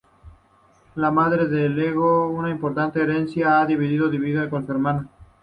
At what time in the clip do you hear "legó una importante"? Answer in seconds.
1.69-2.99